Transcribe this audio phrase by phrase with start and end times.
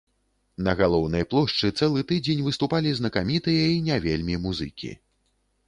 [0.67, 4.91] На галоўнай плошчы цэлы тыдзень выступалі знакамітыя і не вельмі музыкі.